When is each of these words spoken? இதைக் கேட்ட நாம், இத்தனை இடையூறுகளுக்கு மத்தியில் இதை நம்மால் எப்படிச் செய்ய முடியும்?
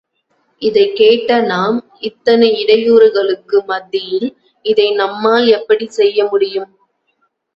இதைக் 0.61 0.95
கேட்ட 0.95 1.41
நாம், 1.41 1.77
இத்தனை 1.99 2.49
இடையூறுகளுக்கு 2.63 3.57
மத்தியில் 3.65 4.27
இதை 4.65 4.91
நம்மால் 4.93 5.47
எப்படிச் 5.49 5.91
செய்ய 5.91 6.25
முடியும்? 6.25 6.69